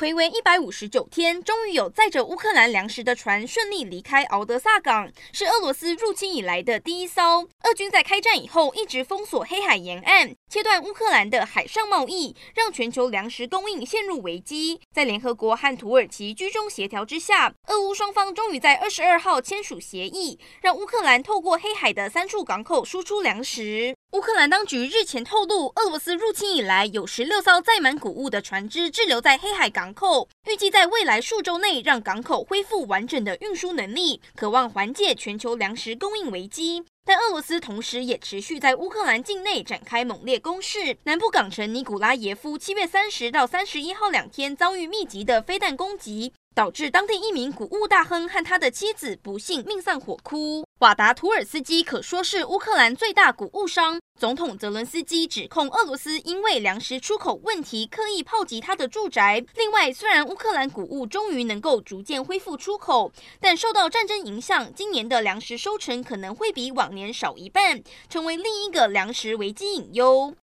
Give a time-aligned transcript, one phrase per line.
[0.00, 7.46] 睽违一百五十九天，终于有载着乌克兰粮食的船顺利离开敖德萨港，是俄罗斯入侵以来的第一艘。
[7.64, 14.80] 俄军在开战以后一直封锁黑海沿岸，切断乌克兰的海上贸易，让全球粮食供应陷入危机。
[14.90, 23.94] 在联合国和土耳其居中协调之下，俄乌双方终于在二十二号签署协议，让乌克兰透过黑海的三处港口输出粮食。
[24.12, 36.82] 乌克兰当局日前透露，俄罗斯入侵以来，有十六艘载满谷物的船只滞留在黑海港口，预计在未来数周内让港口恢复完整的运输能力，渴望缓解全球粮食供应危机。
[37.04, 46.32] 但俄罗斯同时也持续在乌克兰境内展开猛烈攻势，南部港城尼古拉耶夫七月三十到三十一号两天遭遇密集的飞弹攻击。
[46.54, 50.64] 导致当地一名谷物大亨和他的妻子不幸命丧火窟。
[50.80, 54.00] 瓦达图尔斯基可说是乌克兰最大谷物商。
[54.18, 59.42] 总统泽伦斯基指控俄罗斯因为粮食出口问题刻意炮击他的住宅。
[59.54, 70.34] 另外，虽然乌克兰谷物终于能够逐渐恢复出口，但受到战争影响，今年的粮食收成可能会比往年少一半，成为另一个粮食危机隐忧。